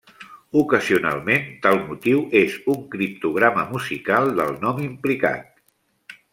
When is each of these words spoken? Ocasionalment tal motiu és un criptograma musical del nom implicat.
Ocasionalment 0.61 1.45
tal 1.65 1.77
motiu 1.91 2.23
és 2.41 2.57
un 2.75 2.81
criptograma 2.95 3.69
musical 3.75 4.35
del 4.41 4.53
nom 4.67 4.81
implicat. 4.89 6.19